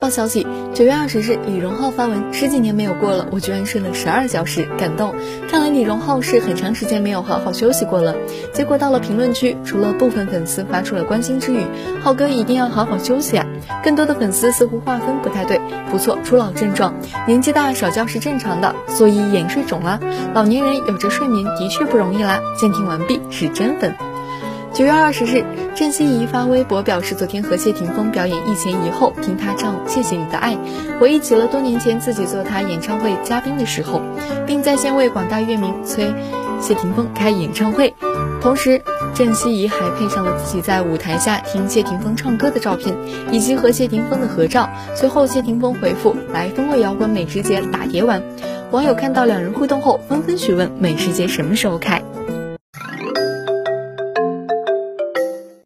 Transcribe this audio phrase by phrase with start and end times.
[0.00, 5.14] 报消息，九月二十日，李荣浩发文，十几年没有过了，我居然睡了十二小时，感动。
[5.46, 8.16] 看来李荣浩是很长时间没有好好休息过了。
[8.54, 11.60] 结果到了评论区，除了部分粉丝发出了关心之语，
[12.00, 13.44] 浩哥一定要好好休息啊。
[13.84, 15.60] 更多的粉丝似乎划分不太对，
[15.90, 16.94] 不错，初老症状，
[17.26, 20.00] 年纪大少觉是正常的，所以眼睡肿了。
[20.32, 22.40] 老年人有着睡眠的确不容易啦。
[22.58, 23.94] 鉴定完毕，是真粉。
[24.80, 25.44] 九月二十日，
[25.76, 30.54] 郑希怡发微博表示，昨天和谢霆锋表演一前一后，听他唱《谢谢你的爱》，
[30.98, 34.00] 回忆起了多年前自己做他演唱会嘉宾的时候，
[34.46, 36.10] 并在线为广大乐迷催
[36.62, 37.94] 谢霆锋开演唱会。
[38.40, 38.80] 同时，
[39.12, 42.96] 郑希怡还配上了自己在舞台下听谢霆锋唱歌的照片，
[43.30, 44.70] 以及和谢霆锋的合照。
[44.94, 48.22] 随后，谢霆锋回复：“来风味摇滚美食节打碟玩。”
[48.72, 52.02] 网友看到两人互动后，纷纷询问美食节什么时候开。